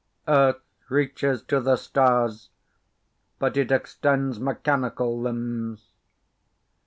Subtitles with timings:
[0.27, 2.49] Earth reaches to the stars,
[3.37, 5.91] but it extends mechanical limbs.